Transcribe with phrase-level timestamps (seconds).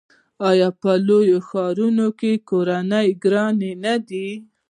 [0.49, 4.27] آیا په لویو ښارونو کې کورونه ګران نه دي؟